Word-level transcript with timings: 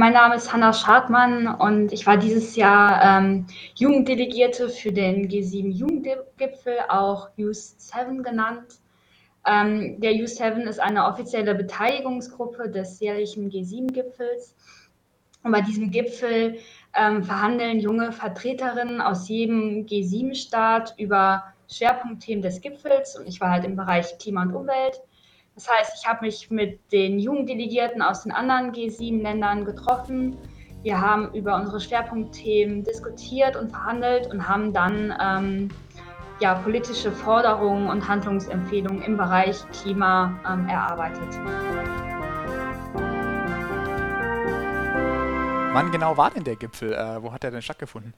mein 0.00 0.14
Name 0.14 0.36
ist 0.36 0.50
Hanna 0.50 0.72
Schadmann 0.72 1.46
und 1.46 1.92
ich 1.92 2.06
war 2.06 2.16
dieses 2.16 2.56
Jahr 2.56 3.02
ähm, 3.04 3.46
Jugenddelegierte 3.74 4.70
für 4.70 4.92
den 4.92 5.28
G7-Jugendgipfel, 5.28 6.78
auch 6.88 7.28
Youth 7.36 7.56
7 7.56 8.22
genannt. 8.22 8.80
Ähm, 9.46 10.00
der 10.00 10.14
Youth 10.14 10.30
7 10.30 10.62
ist 10.62 10.80
eine 10.80 11.04
offizielle 11.04 11.54
Beteiligungsgruppe 11.54 12.70
des 12.70 12.98
jährlichen 13.00 13.50
G7-Gipfels. 13.50 14.56
Und 15.42 15.52
bei 15.52 15.60
diesem 15.60 15.90
Gipfel 15.90 16.56
ähm, 16.96 17.22
verhandeln 17.22 17.78
junge 17.78 18.10
Vertreterinnen 18.12 19.02
aus 19.02 19.28
jedem 19.28 19.84
G7-Staat 19.84 20.94
über 20.96 21.44
Schwerpunktthemen 21.68 22.40
des 22.40 22.62
Gipfels. 22.62 23.18
Und 23.18 23.28
ich 23.28 23.38
war 23.42 23.50
halt 23.50 23.66
im 23.66 23.76
Bereich 23.76 24.16
Klima 24.16 24.44
und 24.44 24.54
Umwelt. 24.54 25.02
Das 25.60 25.68
heißt, 25.68 25.92
ich 26.00 26.08
habe 26.08 26.24
mich 26.24 26.50
mit 26.50 26.80
den 26.90 27.18
Jugenddelegierten 27.18 28.00
aus 28.00 28.22
den 28.22 28.32
anderen 28.32 28.72
G7-Ländern 28.72 29.66
getroffen. 29.66 30.38
Wir 30.82 30.98
haben 30.98 31.34
über 31.34 31.54
unsere 31.54 31.78
Schwerpunktthemen 31.78 32.82
diskutiert 32.82 33.56
und 33.56 33.68
verhandelt 33.68 34.28
und 34.28 34.48
haben 34.48 34.72
dann 34.72 35.14
ähm, 35.20 35.68
ja, 36.40 36.54
politische 36.54 37.12
Forderungen 37.12 37.90
und 37.90 38.08
Handlungsempfehlungen 38.08 39.02
im 39.02 39.18
Bereich 39.18 39.58
Klima 39.70 40.40
ähm, 40.50 40.66
erarbeitet. 40.66 41.28
Wann 45.74 45.90
genau 45.90 46.16
war 46.16 46.30
denn 46.30 46.44
der 46.44 46.56
Gipfel? 46.56 46.94
Äh, 46.94 47.22
wo 47.22 47.34
hat 47.34 47.44
er 47.44 47.50
denn 47.50 47.60
stattgefunden? 47.60 48.14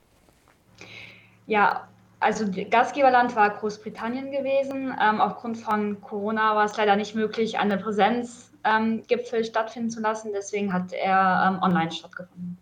Ja, 1.48 1.88
also 2.22 2.46
Gastgeberland 2.70 3.34
war 3.36 3.50
Großbritannien 3.50 4.30
gewesen. 4.30 4.96
Ähm, 5.00 5.20
aufgrund 5.20 5.58
von 5.58 6.00
Corona 6.00 6.54
war 6.54 6.64
es 6.64 6.76
leider 6.76 6.96
nicht 6.96 7.14
möglich, 7.14 7.58
einen 7.58 7.80
Präsenzgipfel 7.80 9.38
ähm, 9.40 9.44
stattfinden 9.44 9.90
zu 9.90 10.00
lassen. 10.00 10.30
Deswegen 10.34 10.72
hat 10.72 10.92
er 10.92 11.48
ähm, 11.48 11.62
online 11.62 11.90
stattgefunden. 11.90 12.58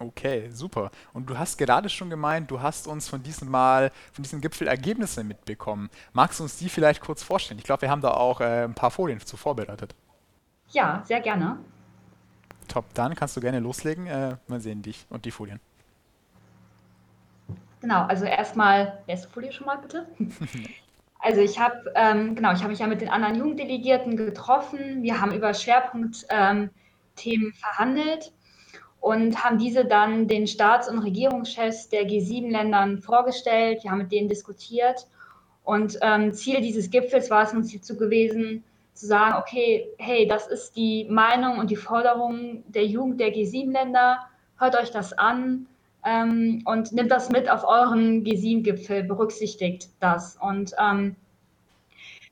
Okay, 0.00 0.50
super. 0.50 0.90
Und 1.12 1.30
du 1.30 1.38
hast 1.38 1.58
gerade 1.58 1.88
schon 1.88 2.10
gemeint, 2.10 2.50
du 2.50 2.60
hast 2.60 2.88
uns 2.88 3.08
von 3.08 3.22
diesem 3.22 3.48
Mal, 3.48 3.92
von 4.12 4.24
diesem 4.24 4.40
Gipfel 4.40 4.66
Ergebnisse 4.66 5.22
mitbekommen. 5.22 5.90
Magst 6.12 6.40
du 6.40 6.44
uns 6.44 6.56
die 6.56 6.68
vielleicht 6.68 7.00
kurz 7.00 7.22
vorstellen? 7.22 7.58
Ich 7.58 7.64
glaube, 7.64 7.82
wir 7.82 7.90
haben 7.90 8.00
da 8.00 8.12
auch 8.12 8.40
äh, 8.40 8.64
ein 8.64 8.74
paar 8.74 8.90
Folien 8.90 9.20
zu 9.20 9.36
vorbereitet. 9.36 9.94
Ja, 10.70 11.02
sehr 11.04 11.20
gerne. 11.20 11.58
Top, 12.66 12.86
dann 12.94 13.14
kannst 13.14 13.36
du 13.36 13.40
gerne 13.40 13.60
loslegen. 13.60 14.06
Äh, 14.06 14.36
mal 14.48 14.60
sehen 14.60 14.82
dich 14.82 15.06
und 15.08 15.24
die 15.24 15.30
Folien. 15.30 15.60
Genau, 17.82 18.04
also 18.04 18.24
erstmal, 18.24 19.00
erste 19.08 19.28
Folie 19.28 19.52
schon 19.52 19.66
mal 19.66 19.76
bitte. 19.76 20.06
Also 21.24 21.40
ich 21.40 21.56
habe, 21.60 21.92
ähm, 21.94 22.34
genau, 22.34 22.52
ich 22.52 22.58
habe 22.62 22.70
mich 22.70 22.80
ja 22.80 22.88
mit 22.88 23.00
den 23.00 23.08
anderen 23.08 23.36
Jugenddelegierten 23.36 24.16
getroffen. 24.16 25.04
Wir 25.04 25.20
haben 25.20 25.32
über 25.32 25.54
Schwerpunktthemen 25.54 26.70
ähm, 27.24 27.52
verhandelt 27.52 28.32
und 29.00 29.44
haben 29.44 29.56
diese 29.56 29.84
dann 29.84 30.26
den 30.26 30.48
Staats- 30.48 30.88
und 30.88 30.98
Regierungschefs 30.98 31.88
der 31.88 32.08
G7-Ländern 32.08 32.98
vorgestellt. 32.98 33.84
Wir 33.84 33.92
haben 33.92 33.98
mit 33.98 34.10
denen 34.10 34.28
diskutiert. 34.28 35.06
Und 35.62 35.96
ähm, 36.02 36.32
Ziel 36.32 36.60
dieses 36.60 36.90
Gipfels 36.90 37.30
war 37.30 37.44
es 37.44 37.52
uns 37.52 37.70
hierzu 37.70 37.96
gewesen, 37.96 38.64
zu 38.94 39.06
sagen, 39.06 39.36
okay, 39.36 39.90
hey, 39.98 40.26
das 40.26 40.48
ist 40.48 40.74
die 40.74 41.06
Meinung 41.08 41.60
und 41.60 41.70
die 41.70 41.76
Forderung 41.76 42.64
der 42.66 42.84
Jugend 42.84 43.20
der 43.20 43.32
G7-Länder. 43.32 44.26
Hört 44.58 44.74
euch 44.74 44.90
das 44.90 45.12
an 45.12 45.68
ähm, 46.04 46.62
und 46.64 46.92
nimmt 46.92 47.10
das 47.10 47.30
mit 47.30 47.50
auf 47.50 47.64
euren 47.64 48.24
G7-Gipfel, 48.24 49.04
berücksichtigt 49.04 49.88
das. 50.00 50.36
Und 50.36 50.72
ähm, 50.78 51.16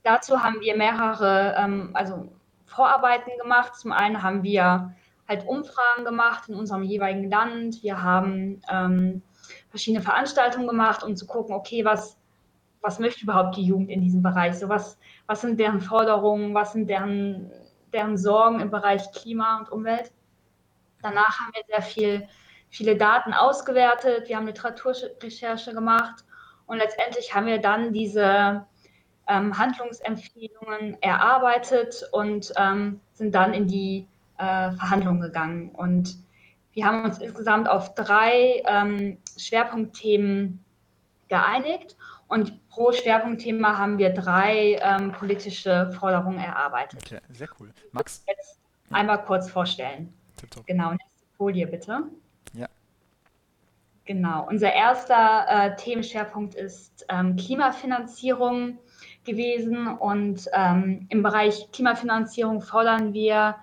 dazu 0.03 0.43
haben 0.43 0.61
wir 0.61 0.77
mehrere 0.77 1.55
ähm, 1.57 1.91
also 1.95 2.29
Vorarbeiten 2.67 3.31
gemacht. 3.41 3.77
Zum 3.77 3.93
einen 3.93 4.23
haben 4.23 4.43
wir 4.43 4.95
halt 5.29 5.47
Umfragen 5.47 6.05
gemacht 6.05 6.49
in 6.49 6.57
unserem 6.57 6.83
jeweiligen 6.83 7.31
Land. 7.31 7.83
Wir 7.83 8.03
haben 8.03 8.61
ähm, 8.69 9.23
verschiedene 9.71 10.03
Veranstaltungen 10.03 10.67
gemacht, 10.67 11.05
um 11.05 11.15
zu 11.15 11.27
gucken, 11.27 11.55
okay, 11.55 11.85
was, 11.85 12.17
was 12.81 12.99
möchte 12.99 13.23
überhaupt 13.23 13.57
die 13.57 13.65
Jugend 13.65 13.91
in 13.91 14.01
diesem 14.01 14.23
Bereich? 14.23 14.59
So 14.59 14.69
was, 14.69 14.99
was 15.27 15.43
sind 15.43 15.61
deren 15.61 15.81
Forderungen, 15.81 16.55
was 16.55 16.73
sind 16.73 16.89
deren, 16.89 17.53
deren 17.93 18.19
Sorgen 18.19 18.61
im 18.61 18.71
Bereich 18.71 19.13
Klima 19.13 19.59
und 19.59 19.71
Umwelt? 19.71 20.13
Danach 21.03 21.39
haben 21.39 21.53
wir 21.55 21.63
sehr 21.69 21.83
viel 21.83 22.29
viele 22.71 22.97
Daten 22.97 23.35
ausgewertet, 23.35 24.29
wir 24.29 24.37
haben 24.37 24.47
Literaturrecherche 24.47 25.75
gemacht 25.75 26.25
und 26.67 26.79
letztendlich 26.79 27.35
haben 27.35 27.47
wir 27.47 27.59
dann 27.59 27.93
diese 27.93 28.65
ähm, 29.29 29.59
Handlungsempfehlungen 29.59 31.01
erarbeitet 31.03 32.09
und 32.13 32.53
ähm, 32.57 33.01
sind 33.13 33.35
dann 33.35 33.53
in 33.55 33.67
die 33.67 34.07
äh, 34.39 34.73
Verhandlungen 34.73 35.21
gegangen. 35.21 35.71
Und 35.71 36.17
wir 36.73 36.87
haben 36.87 37.05
uns 37.05 37.19
insgesamt 37.19 37.69
auf 37.69 37.95
drei 37.95 38.63
ähm, 38.67 39.19
Schwerpunktthemen 39.37 40.65
geeinigt 41.29 41.97
und 42.29 42.69
pro 42.69 42.93
Schwerpunktthema 42.93 43.77
haben 43.77 43.99
wir 43.99 44.11
drei 44.11 44.79
ähm, 44.81 45.13
politische 45.13 45.91
Forderungen 45.99 46.39
erarbeitet. 46.39 47.03
Okay, 47.05 47.21
sehr 47.31 47.49
cool. 47.59 47.73
Max? 47.93 48.25
Jetzt 48.27 48.61
einmal 48.91 49.25
kurz 49.25 49.51
vorstellen. 49.51 50.13
Tipptopp. 50.37 50.67
Genau, 50.67 50.91
nächste 50.91 51.27
Folie 51.37 51.67
bitte. 51.67 52.05
Genau, 54.11 54.45
unser 54.49 54.73
erster 54.73 55.47
äh, 55.49 55.77
Themenschwerpunkt 55.77 56.57
ist 56.57 57.07
ähm, 57.09 57.37
Klimafinanzierung 57.37 58.81
gewesen 59.25 59.87
und 59.87 60.49
ähm, 60.53 61.07
im 61.11 61.23
Bereich 61.23 61.71
Klimafinanzierung 61.71 62.61
fordern 62.61 63.13
wir, 63.13 63.55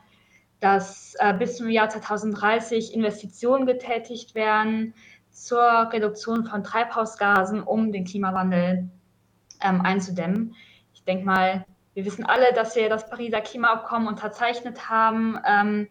dass 0.61 1.15
äh, 1.19 1.33
bis 1.33 1.57
zum 1.57 1.67
Jahr 1.67 1.89
2030 1.89 2.93
Investitionen 2.93 3.65
getätigt 3.65 4.35
werden 4.35 4.93
zur 5.31 5.91
Reduktion 5.91 6.45
von 6.45 6.63
Treibhausgasen, 6.63 7.61
um 7.61 7.91
den 7.91 8.05
Klimawandel 8.05 8.87
ähm, 9.61 9.81
einzudämmen. 9.81 10.55
Ich 10.93 11.03
denke 11.03 11.25
mal, 11.25 11.65
wir 11.93 12.05
wissen 12.05 12.25
alle, 12.25 12.53
dass 12.53 12.73
wir 12.77 12.87
das 12.87 13.09
Pariser 13.09 13.41
Klimaabkommen 13.41 14.07
unterzeichnet 14.07 14.89
haben 14.89 15.37
ähm, 15.45 15.89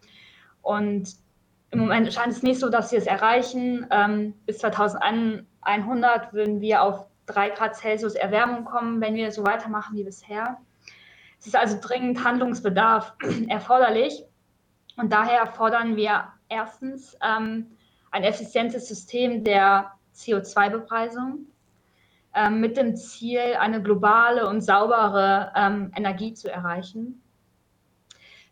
und 0.63 1.26
im 1.71 1.79
Moment 1.79 2.11
scheint 2.13 2.31
es 2.31 2.43
nicht 2.43 2.59
so, 2.59 2.69
dass 2.69 2.91
wir 2.91 2.99
es 2.99 3.07
erreichen. 3.07 3.87
Ähm, 3.91 4.33
bis 4.45 4.59
2100 4.59 6.33
würden 6.33 6.61
wir 6.61 6.81
auf 6.81 7.05
3 7.25 7.49
Grad 7.49 7.75
Celsius 7.75 8.15
Erwärmung 8.15 8.65
kommen, 8.65 9.01
wenn 9.01 9.15
wir 9.15 9.31
so 9.31 9.45
weitermachen 9.45 9.95
wie 9.97 10.03
bisher. 10.03 10.57
Es 11.39 11.47
ist 11.47 11.55
also 11.55 11.77
dringend 11.81 12.23
Handlungsbedarf 12.23 13.13
erforderlich. 13.49 14.23
Und 14.95 15.11
daher 15.13 15.45
fordern 15.47 15.95
wir 15.95 16.25
erstens 16.49 17.17
ähm, 17.21 17.67
ein 18.11 18.23
effizientes 18.23 18.87
System 18.87 19.43
der 19.43 19.91
CO2-Bepreisung 20.15 21.45
ähm, 22.33 22.61
mit 22.61 22.77
dem 22.77 22.95
Ziel, 22.95 23.57
eine 23.59 23.81
globale 23.83 24.47
und 24.47 24.61
saubere 24.61 25.51
ähm, 25.55 25.91
Energie 25.95 26.33
zu 26.33 26.49
erreichen. 26.49 27.21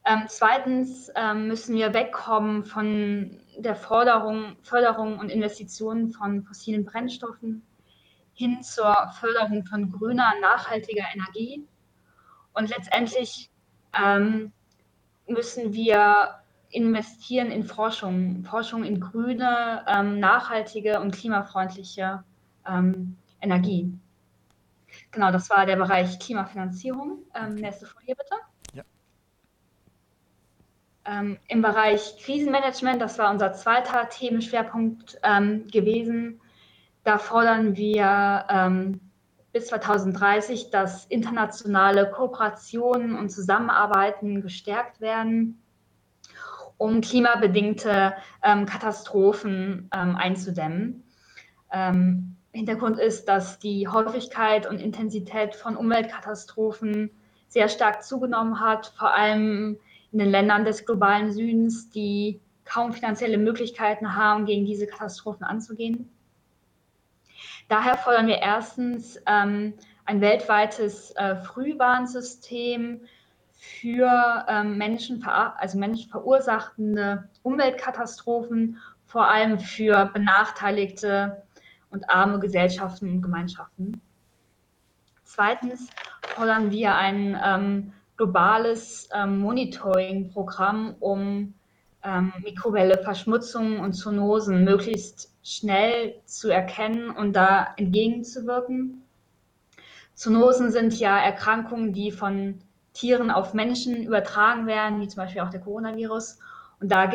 Ähm, 0.05 0.25
zweitens 0.27 1.11
ähm, 1.15 1.47
müssen 1.47 1.75
wir 1.75 1.93
wegkommen 1.93 2.63
von 2.63 3.39
der 3.57 3.75
Forderung, 3.75 4.55
Förderung 4.61 5.17
und 5.17 5.29
Investitionen 5.29 6.11
von 6.11 6.43
fossilen 6.43 6.85
Brennstoffen 6.85 7.65
hin 8.33 8.61
zur 8.61 8.93
Förderung 9.19 9.65
von 9.65 9.91
grüner, 9.91 10.33
nachhaltiger 10.41 11.05
Energie. 11.13 11.65
Und 12.53 12.69
letztendlich 12.69 13.49
ähm, 13.99 14.51
müssen 15.27 15.73
wir 15.73 16.41
investieren 16.69 17.49
in 17.51 17.63
Forschung, 17.63 18.43
Forschung 18.43 18.83
in 18.83 18.99
grüne, 18.99 19.85
ähm, 19.87 20.19
nachhaltige 20.19 20.99
und 20.99 21.15
klimafreundliche 21.15 22.23
ähm, 22.67 23.17
Energie. 23.41 23.91
Genau, 25.11 25.31
das 25.31 25.49
war 25.49 25.65
der 25.65 25.77
Bereich 25.77 26.19
Klimafinanzierung. 26.19 27.23
Ähm, 27.33 27.55
nächste 27.55 27.85
Folie 27.85 28.15
bitte. 28.15 28.35
Ähm, 31.05 31.37
Im 31.47 31.61
Bereich 31.61 32.17
Krisenmanagement, 32.23 33.01
das 33.01 33.19
war 33.19 33.31
unser 33.31 33.53
zweiter 33.53 34.09
Themenschwerpunkt 34.09 35.19
ähm, 35.23 35.67
gewesen, 35.67 36.41
da 37.03 37.19
fordern 37.19 37.77
wir 37.77 38.45
ähm, 38.49 38.99
bis 39.53 39.67
2030, 39.67 40.71
dass 40.71 41.05
internationale 41.05 42.09
Kooperationen 42.09 43.15
und 43.15 43.29
Zusammenarbeiten 43.29 44.41
gestärkt 44.41 44.99
werden, 44.99 45.61
um 46.77 47.01
klimabedingte 47.01 48.15
ähm, 48.43 48.65
Katastrophen 48.65 49.89
ähm, 49.93 50.15
einzudämmen. 50.15 51.03
Ähm, 51.71 52.35
Hintergrund 52.51 52.99
ist, 52.99 53.25
dass 53.29 53.59
die 53.59 53.87
Häufigkeit 53.87 54.65
und 54.65 54.81
Intensität 54.81 55.55
von 55.55 55.77
Umweltkatastrophen 55.77 57.11
sehr 57.47 57.69
stark 57.69 58.03
zugenommen 58.03 58.59
hat, 58.59 58.93
vor 58.97 59.13
allem 59.13 59.77
in 60.15 60.19
den 60.19 60.29
Ländern 60.29 60.63
des 60.63 60.85
globalen 60.85 61.33
Südens, 61.33 61.89
die 61.89 62.39
kaum 62.63 62.93
finanzielle 62.93 63.37
Möglichkeiten 63.37 64.15
haben, 64.15 64.45
gegen 64.45 64.65
diese 64.65 64.87
Katastrophen 64.87 65.43
anzugehen. 65.43 66.09
Daher 67.67 67.97
fordern 67.97 68.27
wir 68.27 68.37
erstens 68.37 69.21
ähm, 69.27 69.73
ein 70.05 70.21
weltweites 70.21 71.11
äh, 71.17 71.35
Frühwarnsystem 71.35 73.01
für 73.57 74.45
ähm, 74.47 74.77
Menschen, 74.77 75.21
also 75.25 75.77
menschenverursachtende 75.77 77.27
Umweltkatastrophen, 77.43 78.77
vor 79.05 79.27
allem 79.27 79.59
für 79.59 80.05
benachteiligte 80.13 81.43
und 81.89 82.09
arme 82.09 82.39
Gesellschaften 82.39 83.09
und 83.09 83.21
Gemeinschaften. 83.21 83.99
Zweitens 85.25 85.89
fordern 86.21 86.71
wir 86.71 86.95
ein 86.95 87.37
ähm, 87.43 87.93
globales 88.17 89.09
ähm, 89.13 89.39
Monitoring-Programm, 89.39 90.95
um 90.99 91.53
ähm, 92.03 92.33
mikrobielle 92.43 92.97
Verschmutzungen 92.99 93.79
und 93.79 93.93
Zoonosen 93.93 94.63
möglichst 94.63 95.33
schnell 95.43 96.15
zu 96.25 96.49
erkennen 96.49 97.09
und 97.09 97.33
da 97.33 97.73
entgegenzuwirken. 97.77 99.03
Zoonosen 100.13 100.71
sind 100.71 100.97
ja 100.99 101.17
Erkrankungen, 101.17 101.93
die 101.93 102.11
von 102.11 102.59
Tieren 102.93 103.29
auf 103.29 103.53
Menschen 103.53 104.03
übertragen 104.03 104.67
werden, 104.67 105.01
wie 105.01 105.07
zum 105.07 105.17
Beispiel 105.17 105.41
auch 105.41 105.49
der 105.49 105.59
Coronavirus. 105.59 106.39
Und 106.79 106.89
da 106.89 107.11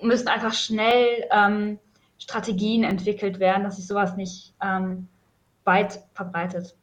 müssen 0.00 0.28
einfach 0.28 0.52
schnell 0.52 1.26
ähm, 1.30 1.78
Strategien 2.18 2.84
entwickelt 2.84 3.40
werden, 3.40 3.64
dass 3.64 3.76
sich 3.76 3.86
sowas 3.86 4.16
nicht 4.16 4.54
ähm, 4.62 5.08
weit 5.64 6.00
verbreitet. 6.12 6.76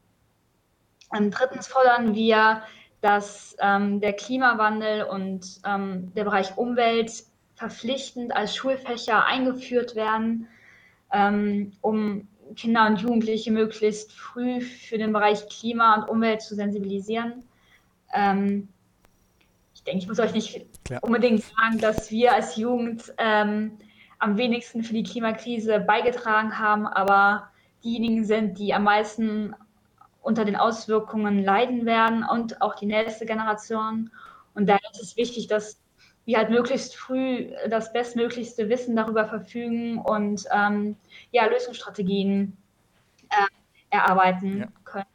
Ähm, 1.16 1.32
drittens 1.32 1.68
fordern 1.68 2.16
wir, 2.16 2.64
dass 3.02 3.56
ähm, 3.60 4.02
der 4.02 4.14
Klimawandel 4.14 5.04
und 5.04 5.62
ähm, 5.66 6.12
der 6.16 6.26
Bereich 6.26 6.58
Umwelt 6.58 7.12
verpflichtend 7.56 8.36
als 8.36 8.56
Schulfächer 8.56 9.26
eingeführt 9.26 9.96
werden, 9.96 10.48
ähm, 11.12 11.74
um 11.82 12.28
Kinder 12.56 12.88
und 12.88 13.02
Jugendliche 13.02 13.52
möglichst 13.52 14.14
früh 14.14 14.62
für 14.62 14.98
den 14.98 15.14
Bereich 15.14 15.48
Klima 15.50 15.96
und 15.96 16.10
Umwelt 16.10 16.42
zu 16.42 16.56
sensibilisieren. 16.56 17.44
Ähm, 18.14 18.70
ich 19.74 19.84
denke, 19.84 20.00
ich 20.00 20.08
muss 20.08 20.20
euch 20.20 20.34
nicht 20.34 20.66
Klar. 20.84 21.04
unbedingt 21.04 21.44
sagen, 21.44 21.80
dass 21.80 22.12
wir 22.12 22.34
als 22.34 22.56
Jugend 22.56 23.14
ähm, 23.18 23.78
am 24.20 24.38
wenigsten 24.38 24.84
für 24.84 24.94
die 24.94 25.04
Klimakrise 25.04 25.80
beigetragen 25.80 26.60
haben, 26.60 26.86
aber 26.86 27.50
diejenigen 27.84 28.26
sind, 28.26 28.58
die 28.58 28.74
am 28.74 28.84
meisten 28.84 29.56
unter 30.22 30.46
den 30.46 30.56
Auswirkungen 30.56 31.44
leiden 31.44 31.86
werden 31.86 32.24
und 32.24 32.62
auch 32.62 32.76
die 32.76 32.86
nächste 32.86 33.26
Generation. 33.26 34.12
Und 34.54 34.68
daher 34.68 34.90
ist 34.92 35.02
es 35.02 35.18
wichtig, 35.18 35.48
dass 35.48 35.80
wir 36.26 36.38
halt 36.38 36.50
möglichst 36.50 36.96
früh 36.96 37.52
das 37.70 37.92
bestmöglichste 37.92 38.70
Wissen 38.70 38.96
darüber 38.96 39.26
verfügen 39.26 39.98
und 39.98 40.44
ähm, 40.52 40.96
ja, 41.32 41.46
Lösungsstrategien 41.46 42.56
äh, 43.30 43.96
erarbeiten 43.96 44.60
ja. 44.60 44.68
können. 44.84 45.06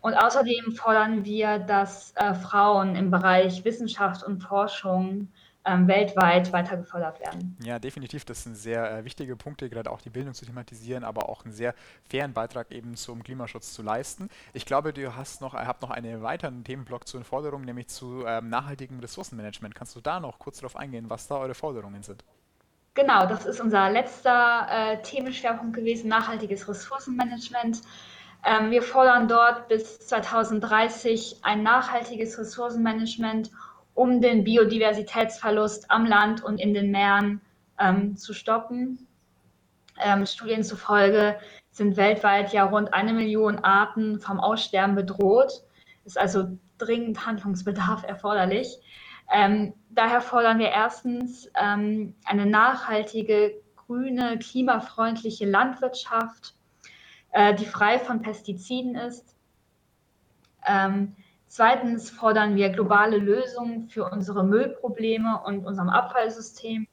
Und 0.00 0.14
außerdem 0.14 0.72
fordern 0.72 1.24
wir, 1.24 1.60
dass 1.60 2.12
äh, 2.16 2.34
Frauen 2.34 2.96
im 2.96 3.10
Bereich 3.12 3.64
Wissenschaft 3.64 4.24
und 4.24 4.42
Forschung 4.42 5.28
weltweit 5.64 6.52
weiter 6.52 6.76
gefördert 6.76 7.20
werden. 7.20 7.56
Ja, 7.64 7.78
definitiv. 7.78 8.24
Das 8.24 8.42
sind 8.42 8.56
sehr 8.56 8.98
äh, 8.98 9.04
wichtige 9.04 9.36
Punkte, 9.36 9.68
gerade 9.68 9.90
auch 9.90 10.00
die 10.00 10.10
Bildung 10.10 10.34
zu 10.34 10.44
thematisieren, 10.44 11.04
aber 11.04 11.28
auch 11.28 11.44
einen 11.44 11.54
sehr 11.54 11.74
fairen 12.08 12.32
Beitrag 12.32 12.70
eben 12.72 12.96
zum 12.96 13.22
Klimaschutz 13.22 13.72
zu 13.72 13.82
leisten. 13.82 14.28
Ich 14.52 14.66
glaube, 14.66 14.92
du 14.92 15.14
hast 15.14 15.40
noch, 15.40 15.54
habt 15.54 15.82
noch 15.82 15.90
einen 15.90 16.22
weiteren 16.22 16.64
Themenblock 16.64 17.06
zu 17.06 17.16
den 17.16 17.24
Forderungen, 17.24 17.64
nämlich 17.64 17.88
zu 17.88 18.24
ähm, 18.26 18.48
nachhaltigem 18.48 18.98
Ressourcenmanagement. 18.98 19.74
Kannst 19.74 19.94
du 19.94 20.00
da 20.00 20.18
noch 20.18 20.38
kurz 20.38 20.58
darauf 20.58 20.76
eingehen, 20.76 21.08
was 21.08 21.28
da 21.28 21.36
eure 21.36 21.54
Forderungen 21.54 22.02
sind? 22.02 22.24
Genau, 22.94 23.26
das 23.26 23.46
ist 23.46 23.60
unser 23.60 23.88
letzter 23.88 24.66
äh, 24.68 25.02
Themenschwerpunkt 25.02 25.74
gewesen, 25.74 26.08
nachhaltiges 26.08 26.68
Ressourcenmanagement. 26.68 27.80
Ähm, 28.44 28.70
wir 28.70 28.82
fordern 28.82 29.28
dort 29.28 29.68
bis 29.68 30.00
2030 30.00 31.38
ein 31.42 31.62
nachhaltiges 31.62 32.38
Ressourcenmanagement 32.38 33.50
um 33.94 34.20
den 34.20 34.44
Biodiversitätsverlust 34.44 35.90
am 35.90 36.06
Land 36.06 36.42
und 36.42 36.58
in 36.58 36.74
den 36.74 36.90
Meeren 36.90 37.40
ähm, 37.78 38.16
zu 38.16 38.32
stoppen. 38.32 39.06
Ähm, 40.02 40.26
Studien 40.26 40.64
zufolge 40.64 41.38
sind 41.70 41.96
weltweit 41.96 42.52
ja 42.52 42.64
rund 42.64 42.94
eine 42.94 43.12
Million 43.12 43.58
Arten 43.58 44.20
vom 44.20 44.40
Aussterben 44.40 44.94
bedroht. 44.94 45.62
Ist 46.04 46.18
also 46.18 46.58
dringend 46.78 47.26
Handlungsbedarf 47.26 48.04
erforderlich. 48.04 48.78
Ähm, 49.32 49.72
daher 49.90 50.20
fordern 50.20 50.58
wir 50.58 50.68
erstens 50.68 51.48
ähm, 51.54 52.14
eine 52.24 52.46
nachhaltige, 52.46 53.54
grüne, 53.76 54.38
klimafreundliche 54.38 55.46
Landwirtschaft, 55.46 56.54
äh, 57.30 57.54
die 57.54 57.64
frei 57.64 57.98
von 57.98 58.20
Pestiziden 58.20 58.94
ist. 58.94 59.36
Ähm, 60.66 61.16
Zweitens 61.54 62.08
fordern 62.08 62.56
wir 62.56 62.70
globale 62.70 63.18
Lösungen 63.18 63.86
für 63.90 64.08
unsere 64.08 64.42
Müllprobleme 64.42 65.38
und 65.44 65.66
unserem 65.66 65.90
Abfallsystem. 65.90 66.86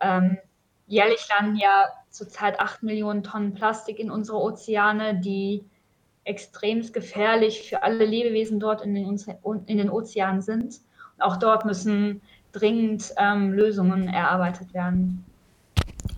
Ähm, 0.00 0.38
jährlich 0.86 1.28
landen 1.28 1.56
ja 1.56 1.88
zurzeit 2.08 2.58
8 2.58 2.82
Millionen 2.84 3.22
Tonnen 3.22 3.52
Plastik 3.52 3.98
in 3.98 4.10
unsere 4.10 4.38
Ozeane, 4.38 5.20
die 5.20 5.62
extrem 6.24 6.80
gefährlich 6.90 7.68
für 7.68 7.82
alle 7.82 8.06
Lebewesen 8.06 8.60
dort 8.60 8.80
in 8.80 8.94
den, 8.94 9.20
in 9.66 9.76
den 9.76 9.90
Ozeanen 9.90 10.40
sind. 10.40 10.80
Und 11.18 11.22
auch 11.22 11.36
dort 11.36 11.66
müssen 11.66 12.22
dringend 12.52 13.12
ähm, 13.18 13.52
Lösungen 13.52 14.08
erarbeitet 14.08 14.72
werden. 14.72 15.22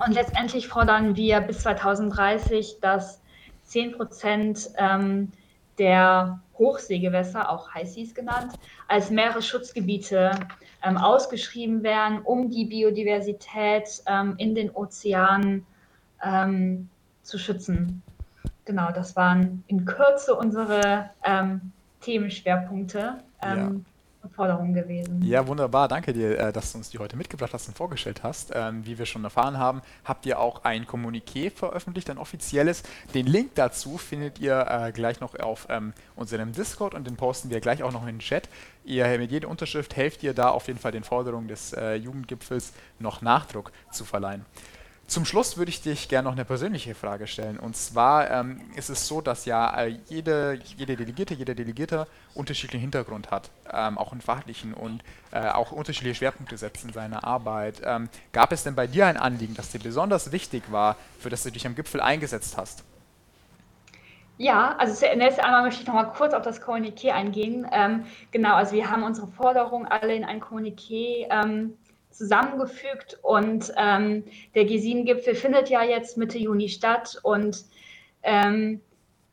Und 0.06 0.14
letztendlich 0.14 0.68
fordern 0.68 1.16
wir 1.16 1.40
bis 1.40 1.58
2030, 1.62 2.78
dass 2.80 3.20
10 3.64 3.96
Prozent 3.96 4.70
ähm, 4.78 5.32
der 5.78 6.40
Hochseegewässer, 6.58 7.50
auch 7.50 7.74
High 7.74 7.88
Seas 7.88 8.14
genannt, 8.14 8.54
als 8.88 9.10
Meeresschutzgebiete 9.10 10.32
ähm, 10.84 10.96
ausgeschrieben 10.96 11.82
werden, 11.82 12.20
um 12.22 12.50
die 12.50 12.64
Biodiversität 12.64 14.02
ähm, 14.06 14.34
in 14.38 14.54
den 14.54 14.70
Ozeanen 14.70 15.66
ähm, 16.22 16.88
zu 17.22 17.38
schützen. 17.38 18.02
Genau, 18.64 18.90
das 18.92 19.16
waren 19.16 19.64
in 19.66 19.84
Kürze 19.84 20.34
unsere 20.34 21.10
ähm, 21.24 21.72
Themenschwerpunkte. 22.00 23.18
Ja. 23.42 23.72
Forderung 24.30 24.72
gewesen. 24.72 25.22
Ja, 25.22 25.46
wunderbar. 25.46 25.88
Danke 25.88 26.12
dir, 26.12 26.38
äh, 26.38 26.52
dass 26.52 26.72
du 26.72 26.78
uns 26.78 26.90
die 26.90 26.98
heute 26.98 27.16
mitgebracht 27.16 27.52
hast 27.52 27.68
und 27.68 27.76
vorgestellt 27.76 28.22
hast. 28.22 28.52
Ähm, 28.54 28.84
wie 28.86 28.98
wir 28.98 29.06
schon 29.06 29.24
erfahren 29.24 29.58
haben, 29.58 29.82
habt 30.04 30.26
ihr 30.26 30.38
auch 30.38 30.64
ein 30.64 30.86
Kommuniqué 30.86 31.50
veröffentlicht, 31.50 32.10
ein 32.10 32.18
offizielles. 32.18 32.82
Den 33.14 33.26
Link 33.26 33.54
dazu 33.54 33.98
findet 33.98 34.38
ihr 34.38 34.66
äh, 34.68 34.92
gleich 34.92 35.20
noch 35.20 35.38
auf 35.38 35.66
ähm, 35.70 35.92
unserem 36.16 36.52
Discord 36.52 36.94
und 36.94 37.06
den 37.06 37.16
posten 37.16 37.50
wir 37.50 37.60
gleich 37.60 37.82
auch 37.82 37.92
noch 37.92 38.02
in 38.02 38.14
den 38.14 38.18
Chat. 38.20 38.48
Ihr 38.84 39.06
mit 39.18 39.30
jeder 39.30 39.48
Unterschrift 39.48 39.96
helft 39.96 40.22
ihr 40.22 40.34
da 40.34 40.50
auf 40.50 40.66
jeden 40.66 40.78
Fall 40.78 40.92
den 40.92 41.04
Forderungen 41.04 41.48
des 41.48 41.72
äh, 41.72 41.94
Jugendgipfels 41.94 42.72
noch 42.98 43.22
Nachdruck 43.22 43.72
zu 43.90 44.04
verleihen. 44.04 44.44
Zum 45.06 45.26
Schluss 45.26 45.58
würde 45.58 45.68
ich 45.68 45.82
dich 45.82 46.08
gerne 46.08 46.28
noch 46.28 46.32
eine 46.32 46.46
persönliche 46.46 46.94
Frage 46.94 47.26
stellen. 47.26 47.58
Und 47.58 47.76
zwar 47.76 48.30
ähm, 48.30 48.60
ist 48.74 48.88
es 48.88 49.06
so, 49.06 49.20
dass 49.20 49.44
ja 49.44 49.82
äh, 49.82 49.98
jede, 50.08 50.58
jede 50.76 50.96
Delegierte, 50.96 51.34
jeder 51.34 51.54
Delegierter 51.54 52.06
unterschiedlichen 52.34 52.80
Hintergrund 52.80 53.30
hat, 53.30 53.50
ähm, 53.70 53.98
auch 53.98 54.12
einen 54.12 54.22
fachlichen 54.22 54.72
und 54.72 55.02
äh, 55.30 55.46
auch 55.50 55.72
unterschiedliche 55.72 56.14
Schwerpunkte 56.14 56.56
setzt 56.56 56.84
in 56.84 56.92
seiner 56.94 57.22
Arbeit. 57.24 57.82
Ähm, 57.84 58.08
gab 58.32 58.50
es 58.52 58.64
denn 58.64 58.74
bei 58.74 58.86
dir 58.86 59.06
ein 59.06 59.18
Anliegen, 59.18 59.54
das 59.54 59.70
dir 59.70 59.78
besonders 59.78 60.32
wichtig 60.32 60.64
war, 60.70 60.96
für 61.20 61.28
das 61.28 61.42
du 61.42 61.50
dich 61.50 61.66
am 61.66 61.74
Gipfel 61.74 62.00
eingesetzt 62.00 62.56
hast? 62.56 62.82
Ja, 64.38 64.74
also 64.78 64.94
zunächst 64.94 65.38
einmal 65.38 65.62
möchte 65.62 65.82
ich 65.82 65.86
noch 65.86 65.94
mal 65.94 66.04
kurz 66.04 66.32
auf 66.32 66.42
das 66.42 66.60
Kommuniqué 66.60 67.10
eingehen. 67.10 67.66
Ähm, 67.70 68.04
genau, 68.32 68.54
also 68.54 68.72
wir 68.72 68.90
haben 68.90 69.04
unsere 69.04 69.28
Forderungen 69.28 69.86
alle 69.86 70.14
in 70.14 70.24
ein 70.24 70.40
Kommuniqué 70.40 71.26
ähm, 71.30 71.76
zusammengefügt 72.14 73.18
und 73.22 73.72
ähm, 73.76 74.24
der 74.54 74.64
G7-Gipfel 74.64 75.34
findet 75.34 75.68
ja 75.68 75.82
jetzt 75.82 76.16
Mitte 76.16 76.38
Juni 76.38 76.68
statt 76.68 77.18
und 77.22 77.64
ähm, 78.22 78.80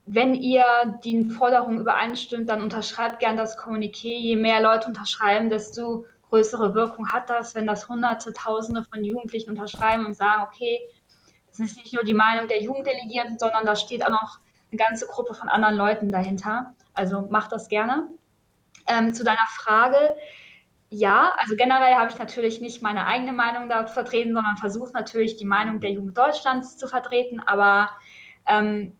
wenn 0.06 0.36
ihr 0.36 0.66
die 1.04 1.30
Forderungen 1.30 1.80
übereinstimmt, 1.80 2.50
dann 2.50 2.62
unterschreibt 2.62 3.20
gern 3.20 3.38
das 3.38 3.58
Kommuniqué. 3.58 4.10
Je 4.10 4.36
mehr 4.36 4.62
Leute 4.62 4.88
unterschreiben, 4.88 5.50
desto 5.50 6.06
größere 6.30 6.74
Wirkung 6.74 7.10
hat 7.10 7.30
das, 7.30 7.56
wenn 7.56 7.68
das 7.68 7.88
Hunderte, 7.88 8.34
Tausende 8.34 8.84
von 8.84 9.04
Jugendlichen 9.04 9.52
unterschreiben 9.52 10.06
und 10.06 10.16
sagen, 10.16 10.44
okay, 10.44 10.80
das 11.50 11.60
ist 11.60 11.78
nicht 11.78 11.94
nur 11.94 12.04
die 12.04 12.14
Meinung 12.14 12.48
der 12.48 12.62
Jugenddelegierten, 12.62 13.38
sondern 13.38 13.66
da 13.66 13.76
steht 13.76 14.04
auch 14.04 14.10
noch 14.10 14.40
eine 14.72 14.78
ganze 14.78 15.06
Gruppe 15.08 15.34
von 15.34 15.50
anderen 15.50 15.76
Leuten 15.76 16.10
dahinter. 16.10 16.74
Also 16.94 17.28
macht 17.30 17.52
das 17.52 17.68
gerne. 17.68 18.08
Ähm, 18.88 19.14
zu 19.14 19.24
deiner 19.24 19.48
Frage, 19.50 20.16
ja, 20.94 21.32
also 21.38 21.56
generell 21.56 21.96
habe 21.96 22.12
ich 22.12 22.20
natürlich 22.20 22.60
nicht 22.60 22.82
meine 22.82 23.08
eigene 23.08 23.32
Meinung 23.32 23.70
da 23.70 23.88
vertreten, 23.88 24.34
sondern 24.34 24.58
versuche 24.58 24.92
natürlich 24.92 25.38
die 25.38 25.46
Meinung 25.46 25.80
der 25.80 25.92
Jugend 25.92 26.18
Deutschlands 26.18 26.78
zu 26.78 26.86
vertreten. 26.86 27.40
Aber 27.40 27.90
ähm, 28.46 28.92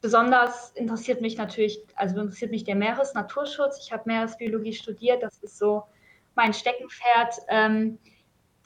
besonders 0.00 0.70
interessiert 0.70 1.20
mich 1.20 1.36
natürlich, 1.36 1.80
also 1.96 2.18
interessiert 2.18 2.50
mich 2.50 2.64
der 2.64 2.76
Meeresnaturschutz. 2.76 3.78
Ich 3.84 3.92
habe 3.92 4.04
Meeresbiologie 4.06 4.72
studiert, 4.72 5.22
das 5.22 5.38
ist 5.42 5.58
so 5.58 5.82
mein 6.34 6.54
Steckenpferd. 6.54 7.34
Ähm, 7.48 7.98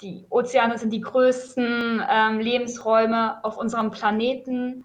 die 0.01 0.25
Ozeane 0.31 0.79
sind 0.79 0.93
die 0.93 1.01
größten 1.01 2.01
ähm, 2.09 2.39
Lebensräume 2.39 3.45
auf 3.45 3.57
unserem 3.57 3.91
Planeten. 3.91 4.85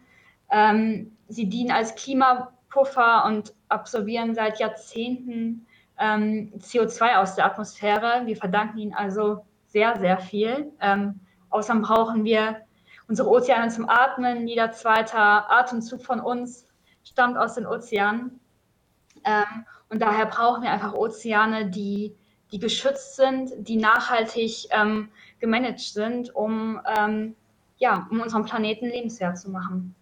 Ähm, 0.50 1.16
sie 1.28 1.48
dienen 1.48 1.70
als 1.70 1.94
Klimapuffer 1.94 3.26
und 3.26 3.54
absorbieren 3.70 4.34
seit 4.34 4.60
Jahrzehnten 4.60 5.68
ähm, 6.00 6.54
CO2 6.60 7.18
aus 7.18 7.36
der 7.36 7.46
Atmosphäre. 7.46 8.24
Wir 8.26 8.36
verdanken 8.36 8.78
ihnen 8.78 8.94
also 8.94 9.46
sehr 9.68 9.98
sehr, 9.98 10.20
viel. 10.20 10.72
Ähm, 10.82 11.20
außerdem 11.50 11.82
brauchen 11.82 12.24
wir 12.24 12.62
unsere 13.08 13.30
Ozeane 13.30 13.70
zum 13.70 13.88
Atmen. 13.90 14.48
Jeder 14.48 14.72
zweite 14.72 15.18
Atemzug 15.18 16.02
von 16.02 16.20
uns 16.20 16.66
stammt 17.04 17.38
aus 17.38 17.56
den 17.56 17.66
Ozeanen. 17.66 18.40
Ähm, 19.24 19.66
und 19.90 20.02
daher 20.02 20.26
brauchen 20.26 20.64
wir 20.64 20.72
einfach 20.72 20.94
Ozeane, 20.94 21.70
die, 21.70 22.16
die 22.52 22.60
geschützt 22.60 23.16
sind, 23.16 23.52
die 23.58 23.78
nachhaltig 23.78 24.68
ähm, 24.72 25.10
gemanagt 25.40 25.80
sind, 25.80 26.34
um, 26.36 26.82
ähm, 26.98 27.36
ja, 27.78 28.08
um 28.10 28.22
unseren 28.22 28.46
Planeten 28.46 28.88
lebenswert 28.88 29.38
zu 29.38 29.50
machen. 29.50 29.96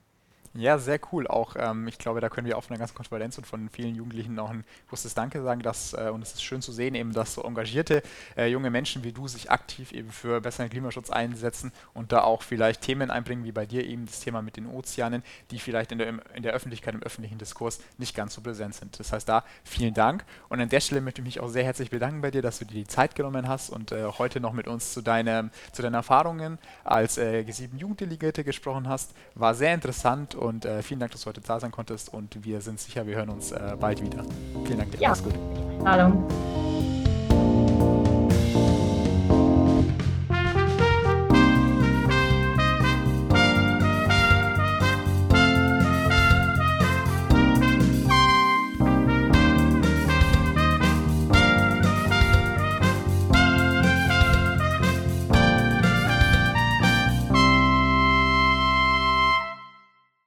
Ja, 0.58 0.78
sehr 0.78 1.02
cool. 1.12 1.28
Auch 1.28 1.58
ähm, 1.60 1.90
ich 1.90 1.98
glaube, 1.98 2.22
da 2.22 2.30
können 2.30 2.48
wir 2.48 2.58
auf 2.58 2.70
einer 2.70 2.80
ganzen 2.80 2.96
Konferenz 2.96 3.38
und 3.38 3.46
von 3.46 3.68
vielen 3.70 3.94
Jugendlichen 3.94 4.40
auch 4.40 4.50
ein 4.50 4.64
großes 4.88 5.14
Danke 5.14 5.44
sagen. 5.44 5.62
Dass, 5.62 5.92
äh, 5.94 6.10
und 6.14 6.22
es 6.22 6.34
ist 6.34 6.44
schön 6.44 6.62
zu 6.62 6.72
sehen, 6.72 6.96
eben, 6.96 7.12
dass 7.12 7.34
so 7.34 7.44
engagierte 7.44 8.02
äh, 8.38 8.48
junge 8.48 8.70
Menschen 8.70 9.04
wie 9.04 9.12
du 9.12 9.28
sich 9.28 9.52
aktiv 9.52 9.92
eben 9.92 10.12
für 10.12 10.40
besseren 10.40 10.70
Klimaschutz 10.70 11.10
einsetzen 11.10 11.74
und 11.94 12.14
da 12.14 12.22
auch 12.22 12.42
vielleicht 12.42 12.82
Themen 12.82 13.12
einbringen, 13.12 13.44
wie 13.44 13.52
bei 13.52 13.66
dir 13.66 13.86
eben 13.86 14.06
das 14.06 14.22
Thema 14.22 14.42
mit 14.42 14.56
den 14.56 14.68
Ozeanen, 14.68 15.24
die 15.52 15.60
vielleicht 15.60 15.92
in 15.92 15.98
der, 15.98 16.14
in 16.34 16.44
der 16.44 16.54
Öffentlichkeit, 16.54 16.94
im 16.94 17.04
öffentlichen 17.04 17.38
Diskurs 17.38 17.82
nicht 17.98 18.16
ganz 18.16 18.34
so 18.34 18.42
präsent 18.42 18.76
sind. 18.76 18.98
Das 18.98 19.12
heißt, 19.12 19.28
da 19.28 19.44
vielen 19.66 19.94
Dank. 19.94 20.24
Und 20.48 20.62
an 20.62 20.70
der 20.70 20.80
Stelle 20.80 21.02
möchte 21.02 21.20
ich 21.20 21.26
mich 21.26 21.40
auch 21.42 21.50
sehr 21.50 21.66
herzlich 21.66 21.90
bedanken 21.90 22.22
bei 22.22 22.32
dir, 22.32 22.42
dass 22.42 22.60
du 22.60 22.66
dir 22.66 22.76
die 22.76 22.88
Zeit 22.88 23.16
genommen 23.16 23.50
hast 23.50 23.72
und 23.72 23.92
äh, 23.92 24.06
heute 24.06 24.40
noch 24.40 24.54
mit 24.54 24.70
uns 24.70 24.94
zu, 24.94 25.02
deine, 25.02 25.50
zu 25.74 25.82
deinen 25.82 25.96
Erfahrungen 25.96 26.60
als 26.86 27.18
äh, 27.18 27.44
G7 27.46 27.76
Jugenddelegierte 27.76 28.46
gesprochen 28.46 28.88
hast. 28.88 29.14
War 29.34 29.54
sehr 29.54 29.74
interessant 29.74 30.34
und 30.46 30.66
äh, 30.66 30.82
vielen 30.82 31.00
Dank, 31.00 31.12
dass 31.12 31.22
du 31.22 31.28
heute 31.28 31.42
da 31.42 31.60
sein 31.60 31.72
konntest 31.72 32.14
und 32.14 32.44
wir 32.44 32.62
sind 32.62 32.80
sicher, 32.80 33.06
wir 33.06 33.16
hören 33.16 33.30
uns 33.30 33.52
äh, 33.52 33.76
bald 33.80 34.02
wieder. 34.02 34.24
Vielen 34.66 34.80
Dank 34.80 34.92
dir. 34.92 35.00
Ja. 35.00 35.10
Mach's 35.10 35.24
gut. 35.24 35.34
Hallo. 35.86 36.75